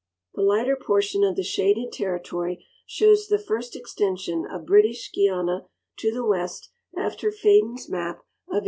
The 0.33 0.41
lighter 0.41 0.75
portion 0.75 1.23
of 1.23 1.35
the 1.35 1.43
shaded 1.43 1.91
territory 1.91 2.65
shows 2.87 3.27
the 3.27 3.37
first 3.37 3.75
extension 3.75 4.47
of 4.51 4.65
British 4.65 5.11
Guiana 5.11 5.67
to 5.99 6.11
the 6.11 6.25
west 6.25 6.71
after 6.97 7.29
Fadon's 7.29 7.87
map 7.87 8.15
of 8.49 8.57
1820. 8.57 8.59